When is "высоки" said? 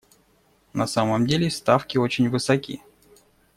2.27-2.81